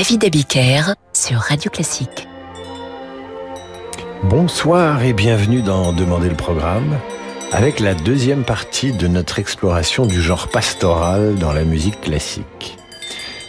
[0.00, 2.26] David Abiker sur Radio Classique.
[4.22, 6.98] Bonsoir et bienvenue dans Demander le programme
[7.52, 12.78] avec la deuxième partie de notre exploration du genre pastoral dans la musique classique.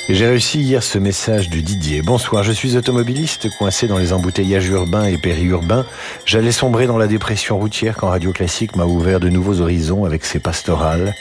[0.10, 2.02] J'ai réussi hier ce message du Didier.
[2.02, 5.86] Bonsoir, je suis automobiliste coincé dans les embouteillages urbains et périurbains.
[6.26, 10.26] J'allais sombrer dans la dépression routière quand Radio Classique m'a ouvert de nouveaux horizons avec
[10.26, 11.16] ses pastorales.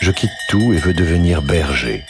[0.00, 2.02] Je quitte tout et veux devenir berger.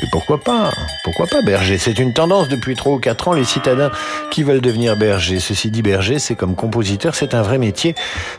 [0.00, 0.70] Et pourquoi pas
[1.04, 1.78] Pourquoi pas berger?
[1.78, 3.90] C'est une tendance depuis trois ou quatre ans, les citadins
[4.30, 5.38] qui veulent devenir berger.
[5.38, 7.94] Ceci dit, berger, c'est comme compositeur, c'est un vrai métier,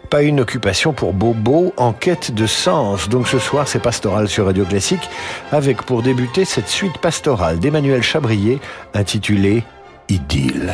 [0.10, 3.08] pas une occupation pour bobo en quête de sens.
[3.10, 5.10] Donc ce soir, c'est pastoral sur Radio Classique,
[5.52, 8.60] avec pour débuter cette suite pastorale d'Emmanuel Chabrier,
[8.94, 9.64] intitulée
[10.10, 10.74] Idylle.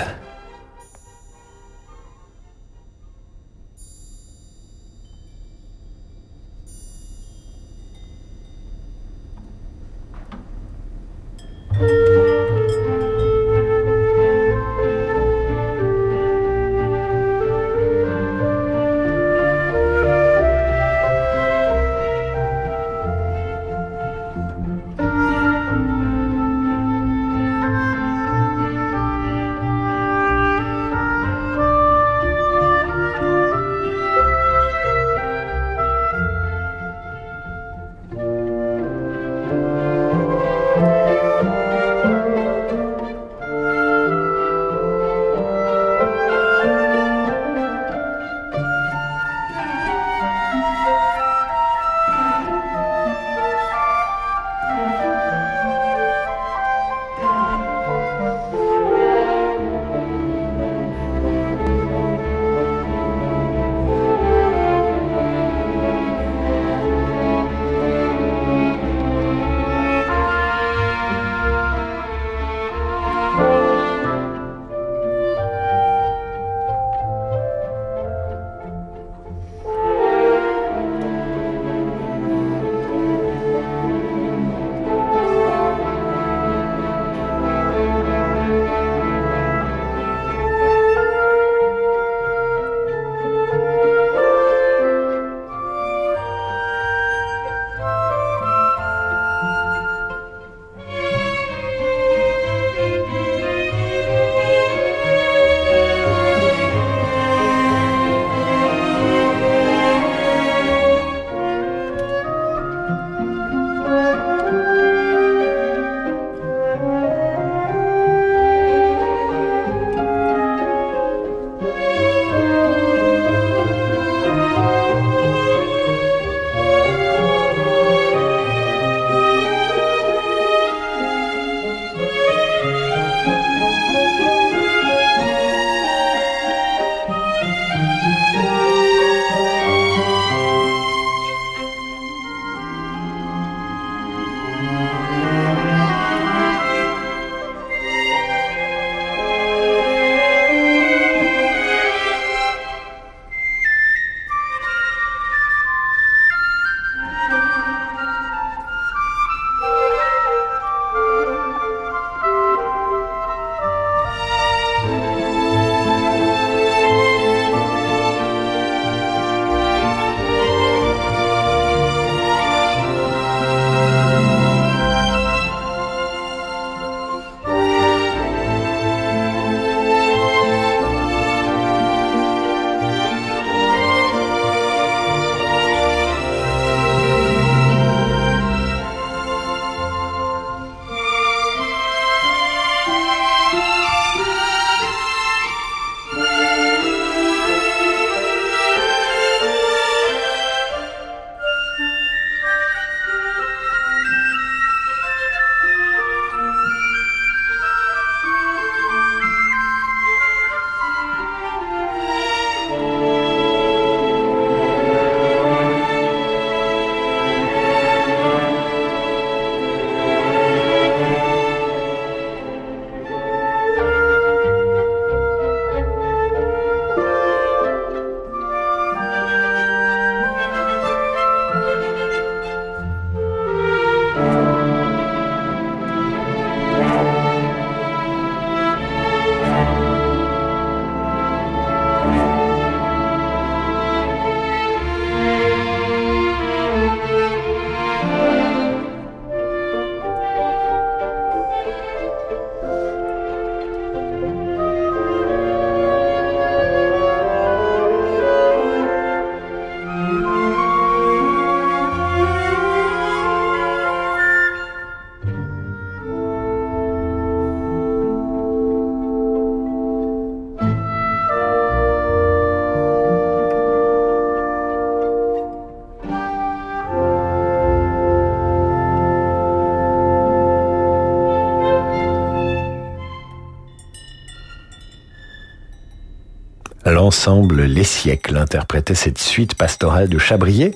[287.10, 290.75] L'ensemble Les Siècles interprétait cette suite pastorale de Chabrier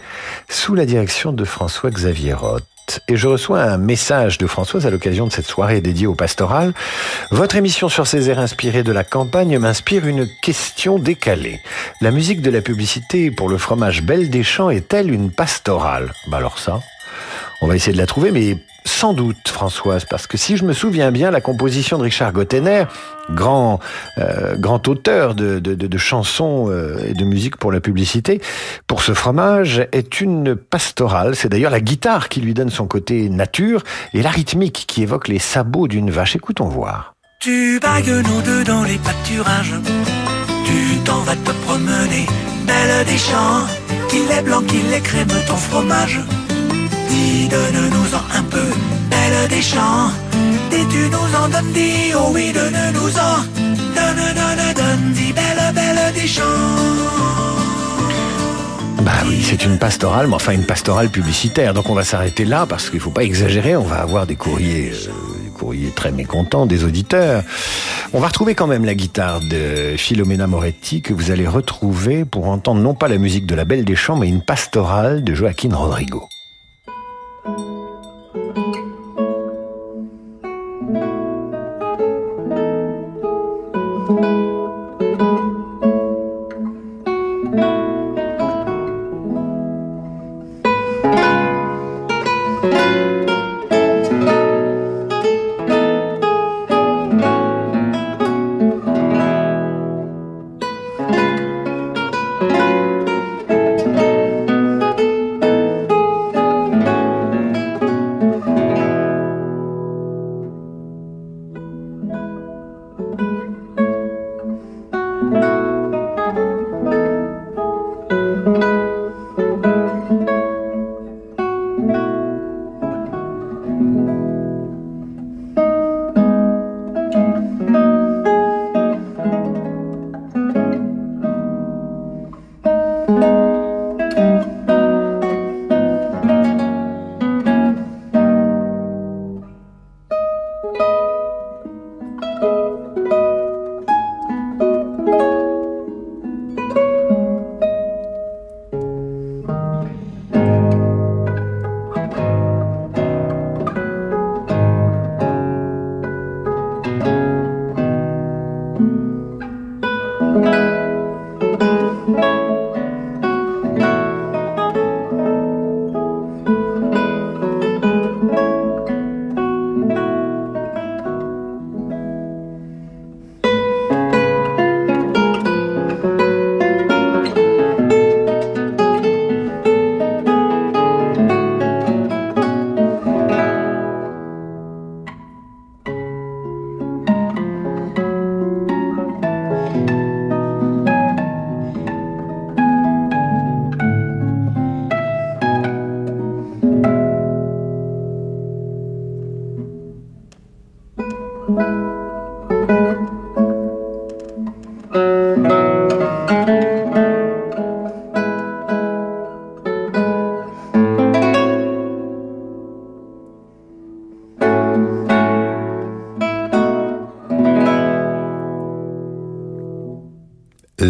[0.50, 2.63] sous la direction de François-Xavier Roth.
[3.07, 6.74] Et je reçois un message de Françoise à l'occasion de cette soirée dédiée au pastoral.
[7.30, 11.59] Votre émission sur ces airs inspirés de la campagne m'inspire une question décalée.
[12.01, 16.12] La musique de la publicité pour le fromage Belle des Champs est-elle une pastorale?
[16.29, 16.81] Bah alors ça,
[17.63, 20.74] on va essayer de la trouver, mais sans doute, Françoise, parce que si je me
[20.74, 22.83] souviens bien, la composition de Richard Gottener,
[23.31, 23.80] grand,
[24.18, 28.42] euh, grand auteur de, chansons euh, et de musique pour la publicité,
[28.86, 31.38] pour ce fromage, est une pastorale.
[31.38, 33.83] C'est d'ailleurs la guitare qui lui donne son côté nature
[34.13, 36.36] et la rythmique qui évoque les sabots d'une vache.
[36.36, 37.13] Écoutons voir.
[37.39, 39.75] Tu bagues nous deux les pâturages,
[40.65, 42.25] tu t'en vas te promener,
[42.68, 43.65] belle des champs,
[44.10, 46.19] qu'il est blanc, qu'il est crème, ton fromage
[47.50, 48.69] donne-nous-en un peu,
[49.10, 50.12] belle des champs.
[50.94, 51.50] Tu nous en
[52.18, 53.38] oh oui, donne-nous-en.
[53.95, 56.44] Donne, donne, donne, dis, belle, belle des champs.
[59.01, 61.74] Bah oui, c'est une pastorale, mais enfin une pastorale publicitaire.
[61.74, 63.75] Donc on va s'arrêter là parce qu'il ne faut pas exagérer.
[63.75, 67.44] On va avoir des courriers, euh, des courriers très mécontents des auditeurs.
[68.13, 72.50] On va retrouver quand même la guitare de Philomena Moretti que vous allez retrouver pour
[72.50, 75.74] entendre non pas la musique de la Belle des Champs, mais une pastorale de Joaquin
[75.74, 76.30] Rodrigo.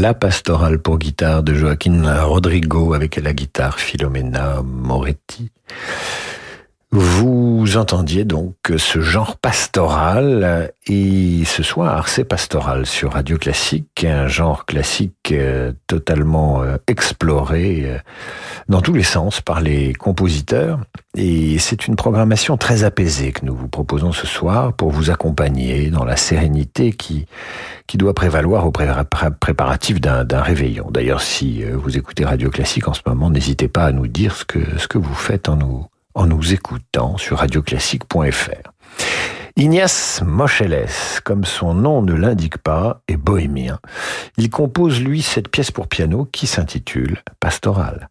[0.03, 5.50] La pastorale pour guitare de Joaquin Rodrigo avec la guitare Philomena Moretti.
[6.91, 7.42] Vous
[7.77, 14.65] entendiez donc ce genre pastoral et ce soir c'est pastoral sur Radio Classique, un genre
[14.65, 17.98] classique euh, totalement euh, exploré euh,
[18.67, 20.79] dans tous les sens par les compositeurs
[21.15, 25.89] et c'est une programmation très apaisée que nous vous proposons ce soir pour vous accompagner
[25.89, 27.27] dans la sérénité qui,
[27.88, 30.89] qui doit prévaloir au préparatif d'un réveillon.
[30.91, 34.43] D'ailleurs, si vous écoutez Radio Classique en ce moment, n'hésitez pas à nous dire ce
[34.43, 38.72] que, ce que vous faites en nous en nous écoutant sur radioclassique.fr.
[39.55, 40.89] Ignace Moscheles,
[41.24, 43.79] comme son nom ne l'indique pas, est bohémien.
[44.38, 48.10] Il compose lui cette pièce pour piano qui s'intitule Pastoral.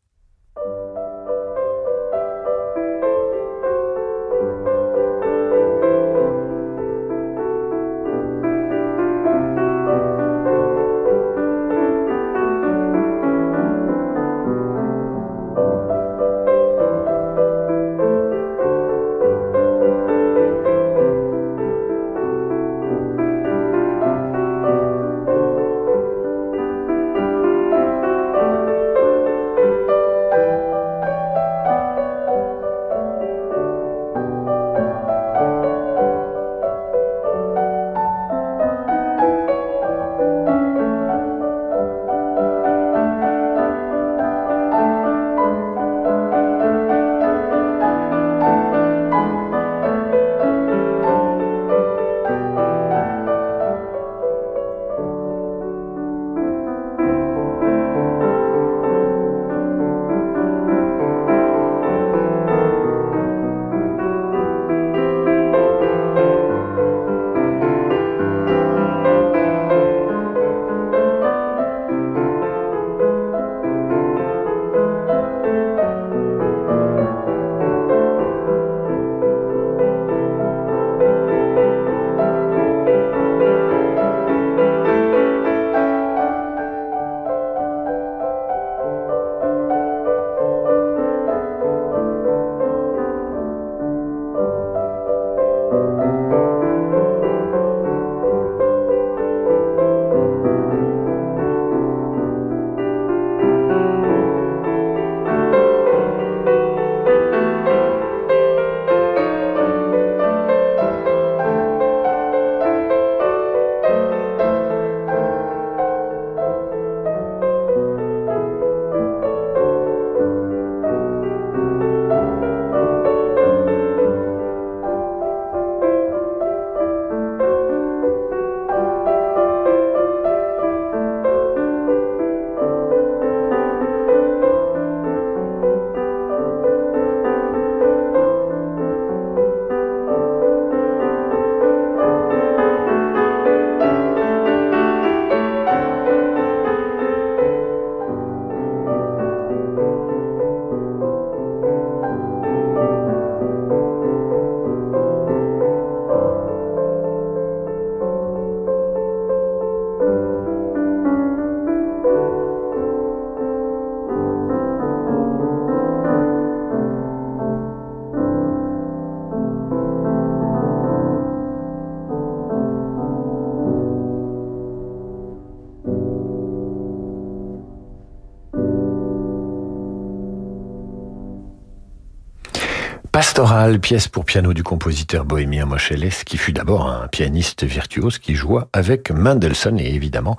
[183.62, 188.35] Pastoral, pièce pour piano du compositeur bohémien Moscheles, qui fut d'abord un pianiste virtuose qui
[188.35, 190.37] joua avec Mendelssohn et évidemment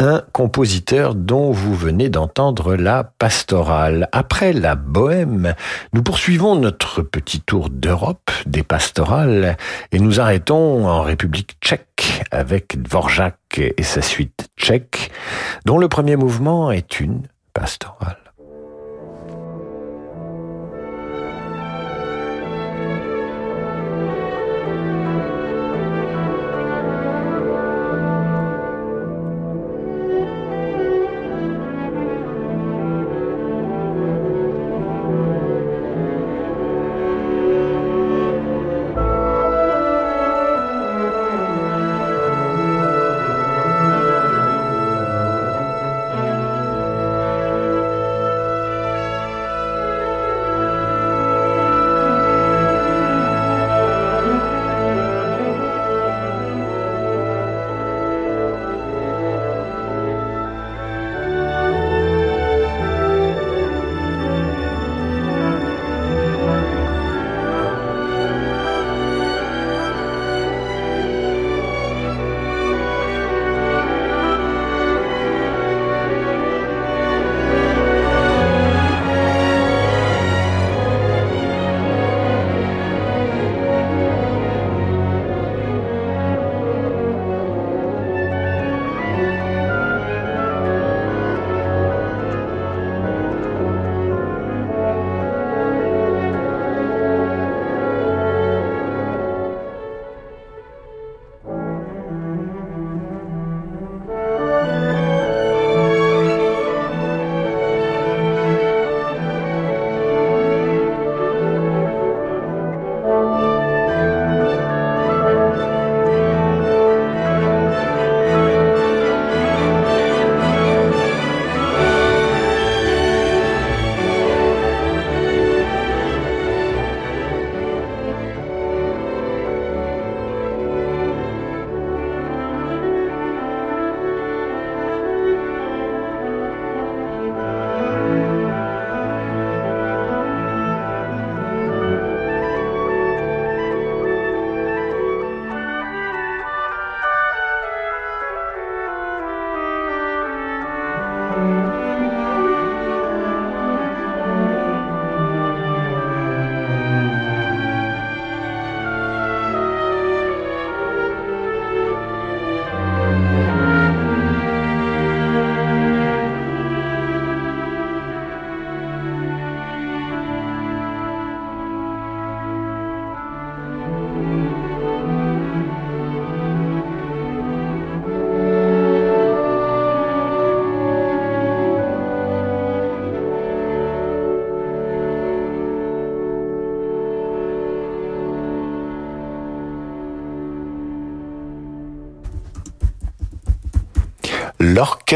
[0.00, 4.08] un compositeur dont vous venez d'entendre la pastorale.
[4.10, 5.54] Après la bohème,
[5.92, 9.56] nous poursuivons notre petit tour d'Europe des pastorales
[9.92, 15.12] et nous arrêtons en République tchèque avec Dvorak et sa suite tchèque,
[15.66, 17.22] dont le premier mouvement est une
[17.54, 18.25] pastorale.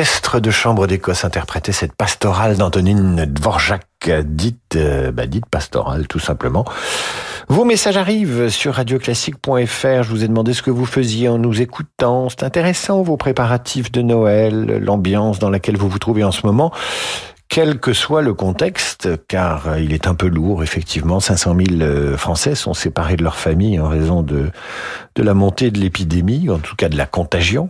[0.00, 6.18] L'orchestre de chambre d'Écosse interprétait cette pastorale d'Antonine Dvorak, dite, euh, bah, dite pastorale tout
[6.18, 6.64] simplement.
[7.48, 10.02] Vos messages arrivent sur radioclassique.fr.
[10.02, 12.30] Je vous ai demandé ce que vous faisiez en nous écoutant.
[12.30, 16.72] C'est intéressant vos préparatifs de Noël, l'ambiance dans laquelle vous vous trouvez en ce moment
[17.50, 21.20] quel que soit le contexte, car il est un peu lourd, effectivement.
[21.20, 24.50] 500 000 euh, Français sont séparés de leur famille en raison de
[25.18, 27.68] la montée de l'épidémie, en tout cas de la contagion.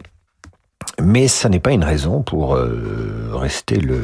[1.03, 4.03] Mais ça n'est pas une raison pour euh, rester le,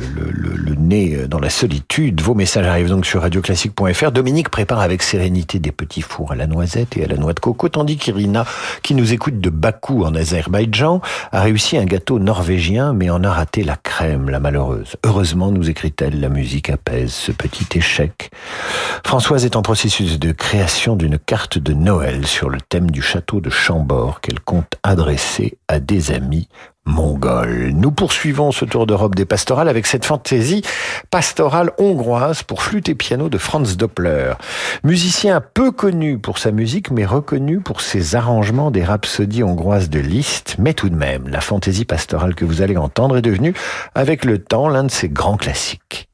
[0.78, 2.20] nez dans la solitude.
[2.20, 4.12] Vos messages arrivent donc sur radioclassique.fr.
[4.12, 7.40] Dominique prépare avec sérénité des petits fours à la noisette et à la noix de
[7.40, 8.46] coco, tandis qu'Irina,
[8.82, 11.00] qui nous écoute de Bakou en Azerbaïdjan,
[11.32, 14.96] a réussi un gâteau norvégien, mais en a raté la crème, la malheureuse.
[15.04, 18.30] Heureusement, nous écrit-elle, la musique apaise ce petit échec.
[19.04, 23.40] Françoise est en processus de création d'une carte de Noël sur le thème du château
[23.40, 26.48] de Chambord qu'elle compte adresser à des amis
[26.86, 27.72] mongol.
[27.74, 30.62] Nous poursuivons ce tour d'Europe des pastorales avec cette fantaisie
[31.10, 34.34] pastorale hongroise pour flûte et piano de Franz Doppler.
[34.84, 39.98] Musicien peu connu pour sa musique mais reconnu pour ses arrangements des rhapsodies hongroises de
[39.98, 43.54] Liszt, mais tout de même, la fantaisie pastorale que vous allez entendre est devenue
[43.94, 46.05] avec le temps l'un de ses grands classiques.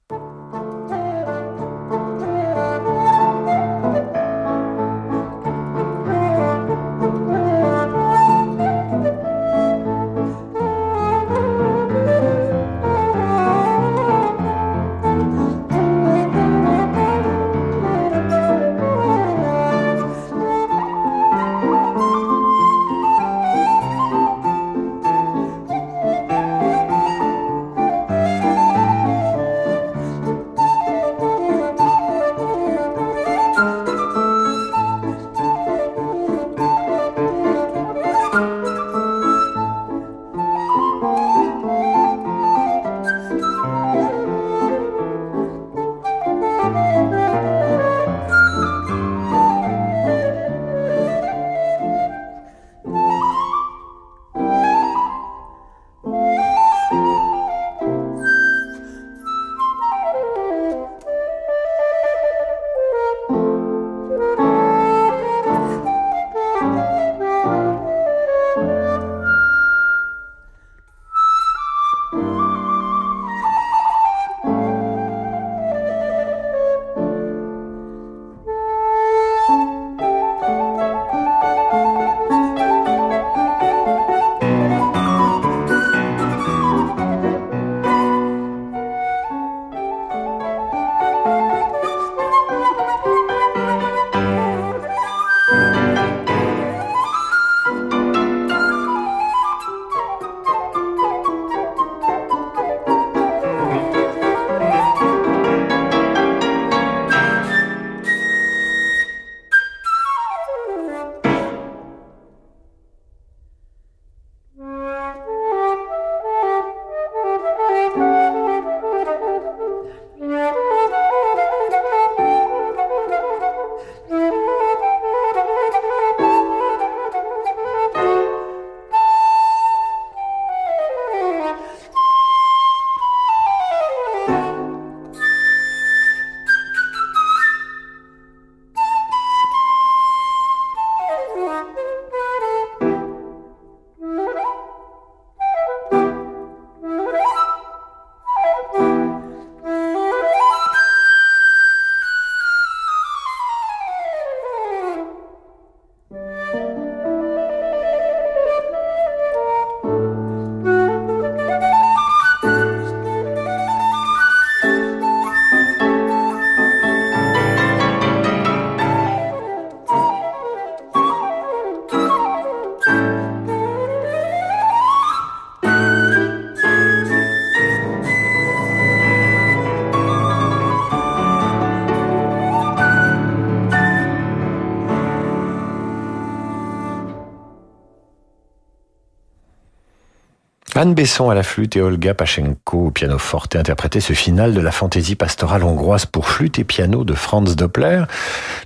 [190.92, 194.70] Besson à la flûte et Olga Pachenko au piano forte interprétaient ce final de la
[194.70, 198.04] fantaisie pastorale hongroise pour flûte et piano de Franz Doppler.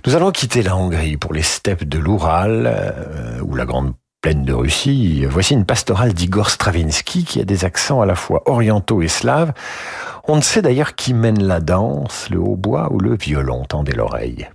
[0.05, 4.43] Nous allons quitter la Hongrie pour les steppes de l'Oural euh, ou la grande plaine
[4.43, 5.25] de Russie.
[5.25, 9.53] Voici une pastorale d'Igor Stravinsky qui a des accents à la fois orientaux et slaves.
[10.27, 14.47] On ne sait d'ailleurs qui mène la danse, le hautbois ou le violon, tendez l'oreille.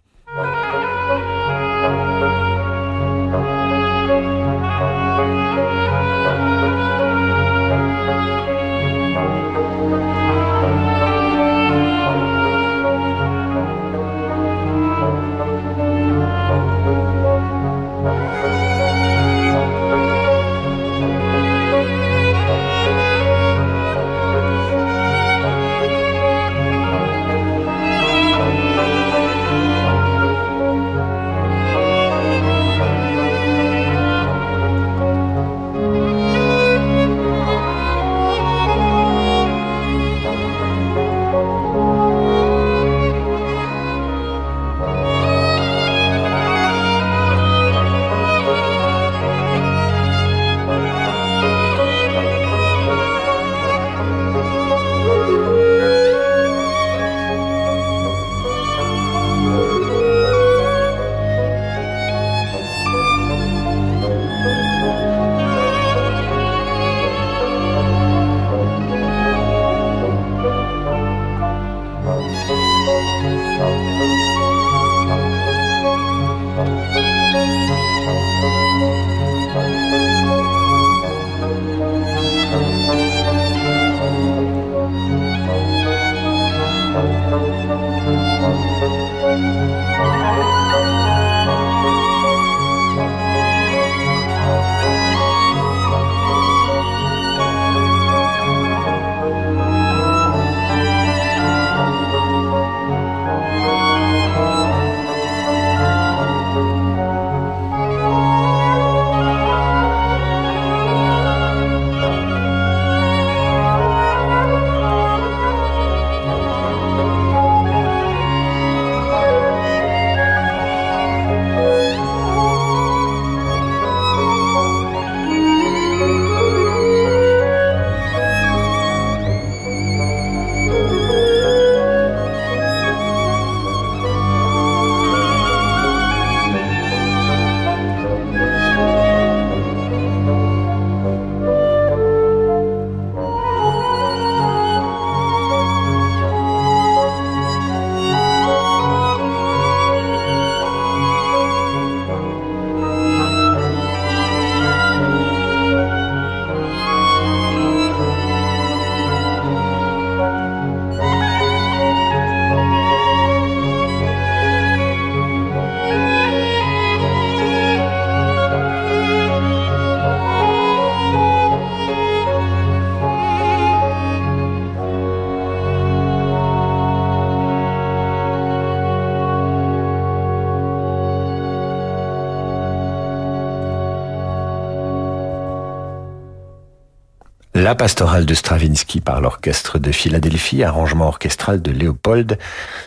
[187.73, 192.39] La pastorale de Stravinsky par l'orchestre de Philadelphie, arrangement orchestral de Léopold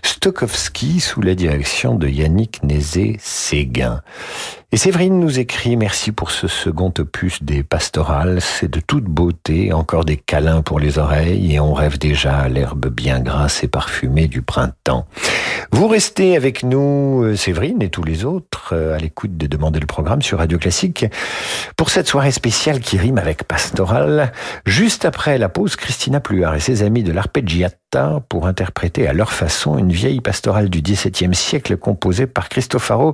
[0.04, 4.04] Stokowski sous la direction de Yannick Nézé-Séguin.
[4.76, 8.42] Et Séverine nous écrit Merci pour ce second opus des pastorales.
[8.42, 12.50] C'est de toute beauté, encore des câlins pour les oreilles et on rêve déjà à
[12.50, 15.06] l'herbe bien grasse et parfumée du printemps.
[15.72, 19.80] Vous restez avec nous, euh, Séverine et tous les autres, euh, à l'écoute de Demander
[19.80, 21.06] le programme sur Radio Classique
[21.78, 24.34] pour cette soirée spéciale qui rime avec pastoral.
[24.66, 29.32] Juste après la pause, Christina Pluart et ses amis de l'arpeggiata pour interpréter à leur
[29.32, 33.14] façon une vieille pastorale du XVIIe siècle composée par Cristofaro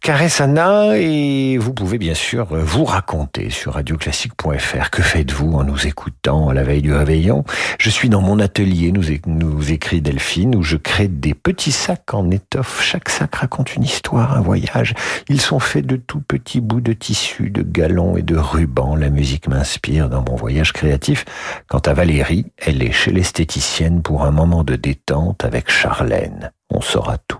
[0.00, 4.90] Caressana et vous pouvez bien sûr vous raconter sur radioclassique.fr.
[4.90, 7.44] Que faites-vous en nous écoutant à la veille du réveillon?
[7.78, 12.14] Je suis dans mon atelier, nous, nous écrit Delphine, où je crée des petits sacs
[12.14, 12.82] en étoffe.
[12.82, 14.94] Chaque sac raconte une histoire, un voyage.
[15.28, 18.96] Ils sont faits de tout petits bouts de tissu, de galons et de rubans.
[18.96, 21.24] La musique m'inspire dans mon voyage créatif.
[21.68, 26.52] Quant à Valérie, elle est chez l'esthéticienne pour un moment de détente avec Charlène.
[26.70, 27.38] On saura tout.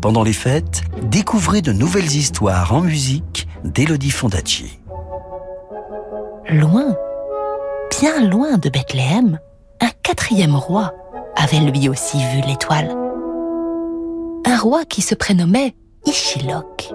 [0.00, 4.78] Pendant les fêtes, découvrez de nouvelles histoires en musique d'Elodie Fondacci.
[6.48, 6.94] Loin,
[7.98, 9.40] bien loin de Bethléem,
[9.80, 10.92] un quatrième roi
[11.34, 12.94] avait lui aussi vu l'étoile.
[14.44, 15.74] Un roi qui se prénommait
[16.06, 16.92] Ishilok.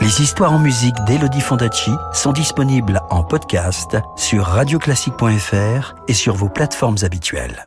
[0.00, 6.48] Les histoires en musique d'Elodie Fondacci sont disponibles en podcast sur radioclassique.fr et sur vos
[6.48, 7.66] plateformes habituelles.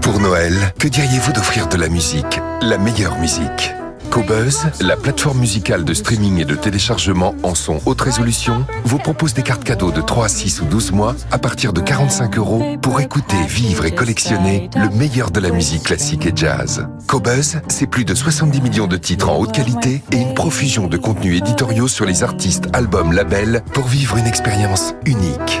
[0.00, 3.74] Pour Noël, que diriez-vous d'offrir de la musique La meilleure musique?
[4.10, 9.34] Cobuzz, la plateforme musicale de streaming et de téléchargement en son haute résolution, vous propose
[9.34, 13.00] des cartes cadeaux de 3, 6 ou 12 mois à partir de 45 euros pour
[13.00, 16.88] écouter, vivre et collectionner le meilleur de la musique classique et jazz.
[17.06, 20.96] Cobuzz, c'est plus de 70 millions de titres en haute qualité et une profusion de
[20.96, 25.60] contenus éditoriaux sur les artistes, albums, labels pour vivre une expérience unique.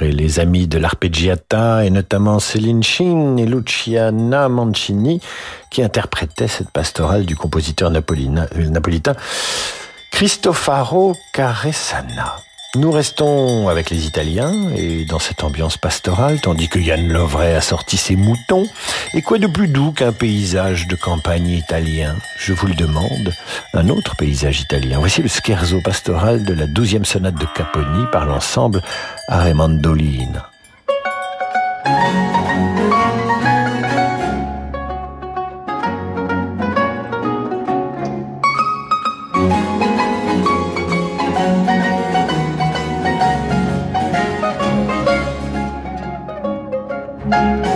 [0.00, 5.20] Et les amis de l'arpeggiata, et notamment Céline Chin et Luciana Mancini,
[5.70, 9.14] qui interprétaient cette pastorale du compositeur napolitain
[10.10, 12.36] Cristofaro Caresana.
[12.74, 17.60] Nous restons avec les Italiens et dans cette ambiance pastorale, tandis que Yann Lovray a
[17.60, 18.66] sorti ses moutons.
[19.12, 22.16] Et quoi de plus doux qu'un paysage de campagne italien?
[22.38, 23.34] Je vous le demande,
[23.74, 24.98] un autre paysage italien.
[25.00, 28.82] Voici le scherzo pastoral de la douzième sonate de Caponi par l'ensemble
[29.28, 30.48] Aremandolina.
[47.42, 47.71] Le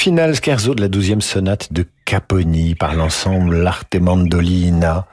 [0.00, 5.06] final scherzo de la douzième sonate de Caponi par l'ensemble L'Arte Mandolina.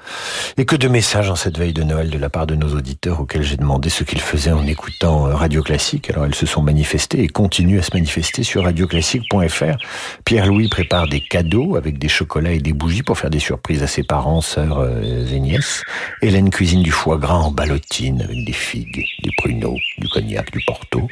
[0.57, 3.21] Et que de messages en cette veille de Noël de la part de nos auditeurs
[3.21, 6.09] auxquels j'ai demandé ce qu'ils faisaient en écoutant euh, Radio Classique.
[6.09, 9.77] Alors elles se sont manifestées et continuent à se manifester sur radioclassique.fr.
[10.25, 13.87] Pierre-Louis prépare des cadeaux avec des chocolats et des bougies pour faire des surprises à
[13.87, 15.83] ses parents, sœurs euh, et nièces.
[16.23, 20.63] Hélène cuisine du foie gras en ballotine avec des figues, des pruneaux, du cognac, du
[20.65, 21.07] porto.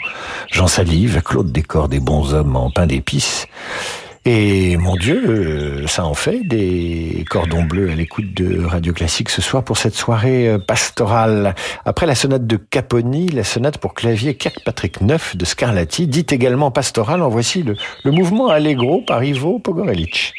[0.52, 3.46] Jean salive, Claude décore des bons hommes en pain d'épices.
[4.28, 9.30] Et mon Dieu, euh, ça en fait des cordons bleus à l'écoute de Radio Classique
[9.30, 11.53] ce soir pour cette soirée euh, pastorale.
[11.86, 16.71] Après la sonate de Caponi, la sonate pour clavier Kirkpatrick IX de Scarlatti, dite également
[16.71, 20.34] pastorale, en voici le, le mouvement Allegro par Ivo Pogorelic.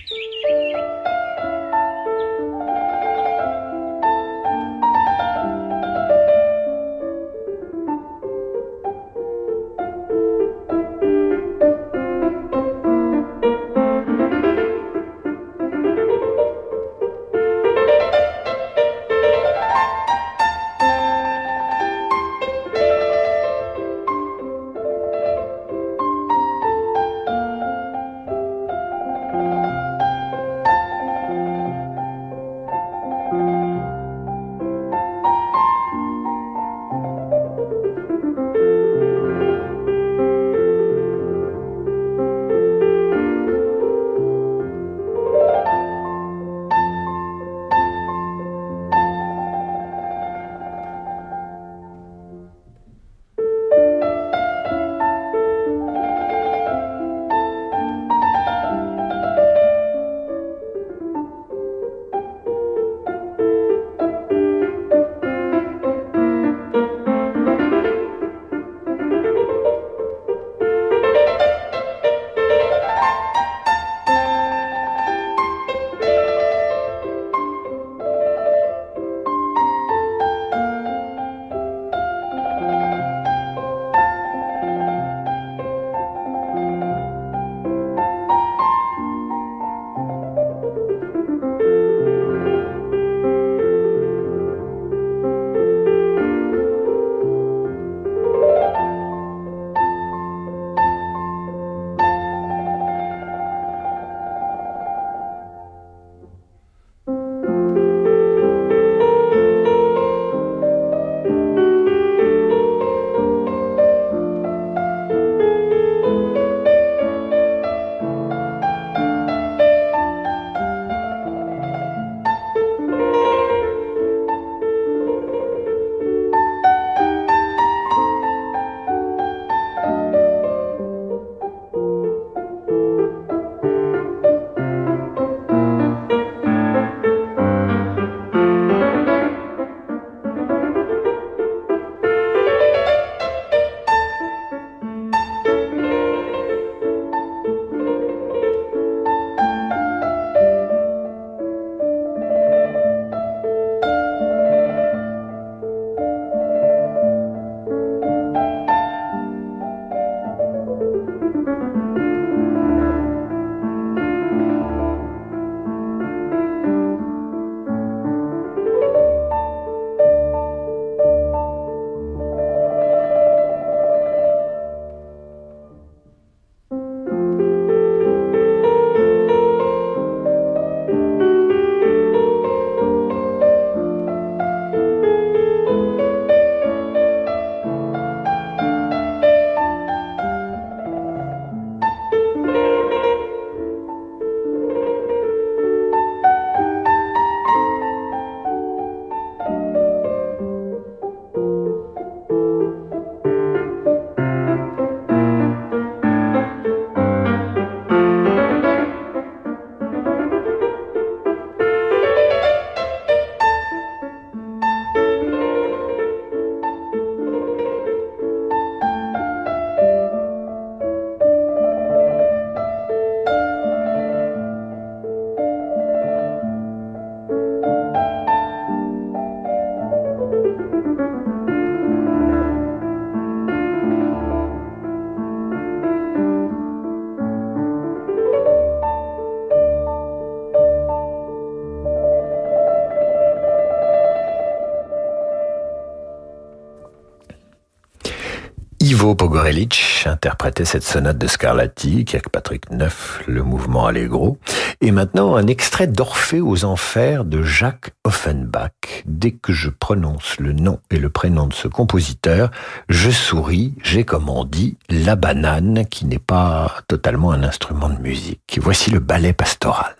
[249.16, 254.38] Pogorelic interprétait cette sonate de Scarlatti, avec Patrick Neuf, le mouvement Allegro.
[254.80, 258.70] Et maintenant, un extrait d'Orphée aux Enfers de Jacques Offenbach.
[259.06, 262.50] Dès que je prononce le nom et le prénom de ce compositeur,
[262.88, 267.98] je souris, j'ai comme on dit, la banane, qui n'est pas totalement un instrument de
[267.98, 268.58] musique.
[268.60, 269.94] Voici le ballet pastoral.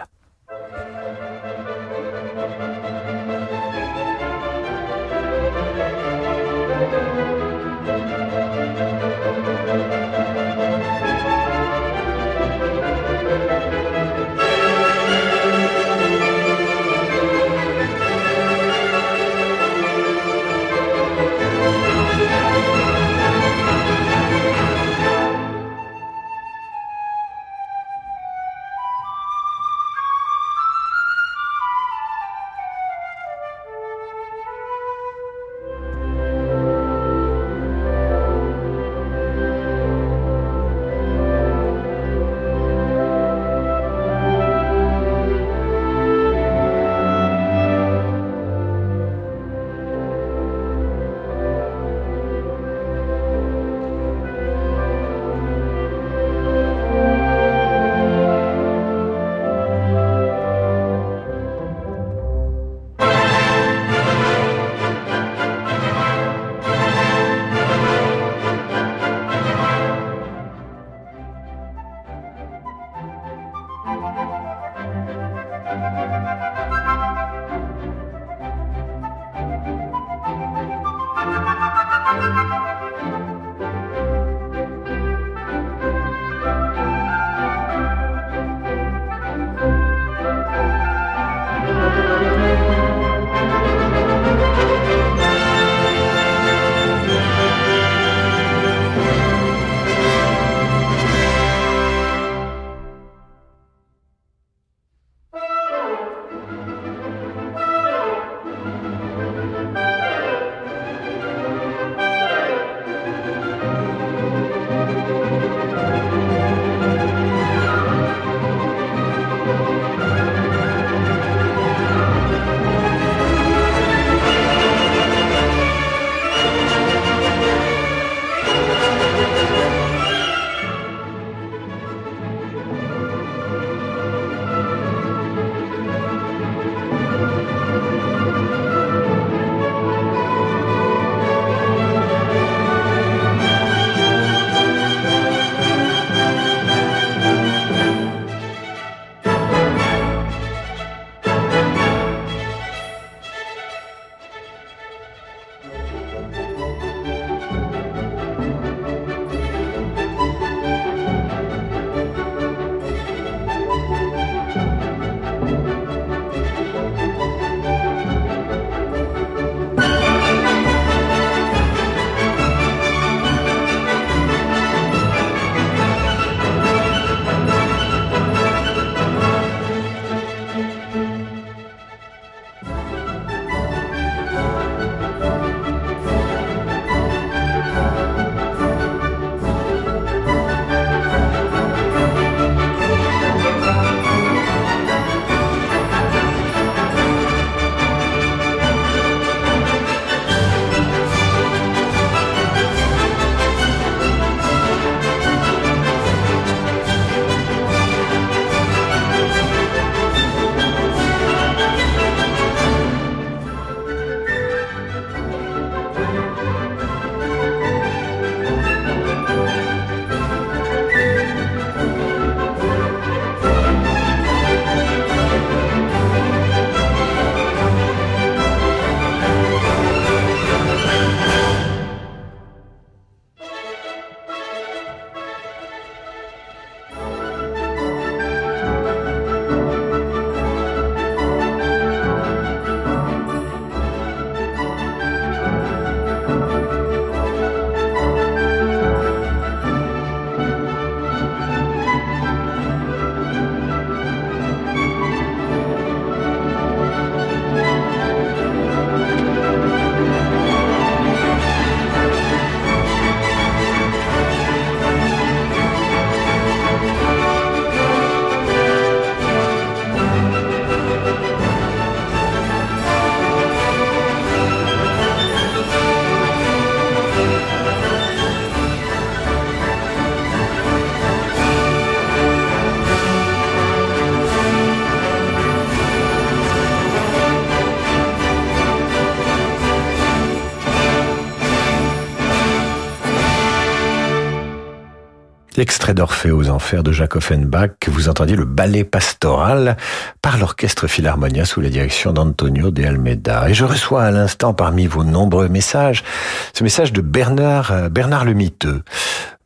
[295.58, 299.78] Extrait d'Orphée aux Enfers de Jacques Offenbach, vous entendiez le ballet pastoral
[300.20, 303.48] par l'Orchestre Philharmonia sous la direction d'Antonio de Almeida.
[303.48, 306.04] Et je reçois à l'instant parmi vos nombreux messages
[306.52, 308.82] ce message de Bernard, euh, Bernard le Miteux.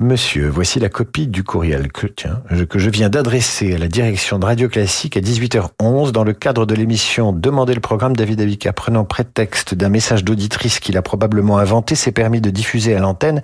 [0.00, 4.68] Monsieur, voici la copie du courriel que je viens d'adresser à la direction de Radio
[4.68, 8.72] Classique à 18h11 dans le cadre de l'émission Demandez le programme David Avica.
[8.72, 13.42] Prenant prétexte d'un message d'auditrice qu'il a probablement inventé, s'est permis de diffuser à l'antenne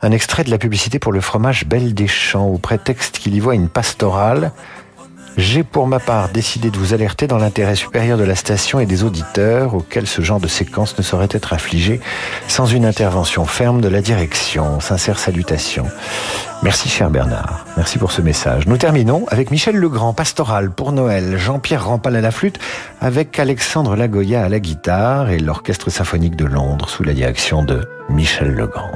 [0.00, 3.40] un extrait de la publicité pour le fromage Belle des Champs au prétexte qu'il y
[3.40, 4.52] voit une pastorale.
[5.38, 8.86] J'ai pour ma part décidé de vous alerter dans l'intérêt supérieur de la station et
[8.86, 12.00] des auditeurs auxquels ce genre de séquence ne saurait être affligé
[12.48, 14.80] sans une intervention ferme de la direction.
[14.80, 15.86] Sincère salutation.
[16.62, 17.64] Merci cher Bernard.
[17.78, 18.66] Merci pour ce message.
[18.66, 22.58] Nous terminons avec Michel Legrand, pastoral pour Noël, Jean-Pierre Rampal à la flûte,
[23.00, 27.88] avec Alexandre Lagoya à la guitare et l'Orchestre symphonique de Londres sous la direction de
[28.10, 28.92] Michel Legrand.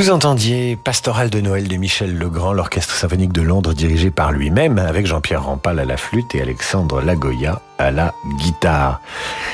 [0.00, 4.78] Vous entendiez Pastoral de Noël de Michel Legrand, l'orchestre symphonique de Londres dirigé par lui-même,
[4.78, 9.02] avec Jean-Pierre Rampal à la flûte et Alexandre Lagoya à la guitare.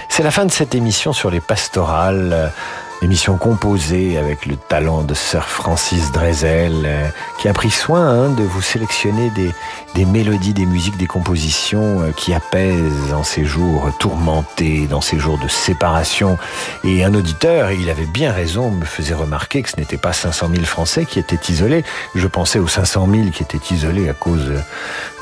[0.09, 2.53] C'est la fin de cette émission sur les pastorales
[3.03, 8.31] émission composée avec le talent de Sir Francis Drezel, euh, qui a pris soin hein,
[8.31, 9.53] de vous sélectionner des,
[9.95, 15.19] des mélodies, des musiques, des compositions euh, qui apaisent en ces jours tourmentés, dans ces
[15.19, 16.39] jours de séparation.
[16.85, 20.49] Et un auditeur, il avait bien raison, me faisait remarquer que ce n'était pas 500
[20.53, 21.85] 000 Français qui étaient isolés.
[22.15, 24.53] Je pensais aux 500 000 qui étaient isolés à cause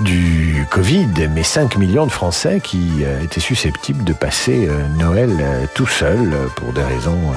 [0.01, 4.69] du Covid, mais 5 millions de Français qui euh, étaient susceptibles de passer
[4.99, 7.33] Noël tout seuls pour des raisons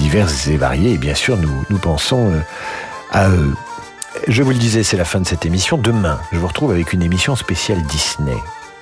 [0.00, 0.94] diverses et variées.
[0.94, 2.40] Et bien sûr, nous, pensons euh,
[3.12, 3.54] à eux.
[4.26, 5.76] Je vous le disais, c'est la fin de cette émission.
[5.78, 8.36] Demain, je vous retrouve avec une émission spéciale Disney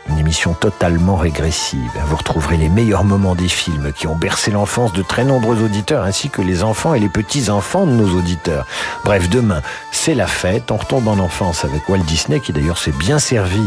[0.08, 1.90] une émission totalement régressive.
[2.06, 6.04] Vous retrouverez les meilleurs moments des films qui ont bercé l'enfance de très nombreux auditeurs,
[6.04, 8.66] ainsi que les enfants et les petits-enfants de nos auditeurs.
[9.04, 10.70] Bref, demain, c'est la fête.
[10.70, 13.66] On retombe en enfance avec Walt Disney, qui d'ailleurs s'est bien servi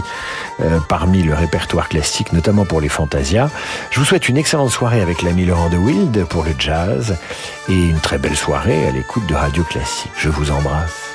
[0.61, 3.49] euh, parmi le répertoire classique, notamment pour les Fantasias.
[3.91, 7.17] Je vous souhaite une excellente soirée avec l'ami Laurent de Wild pour le jazz
[7.69, 10.11] et une très belle soirée à l'écoute de Radio Classique.
[10.17, 11.10] Je vous embrasse.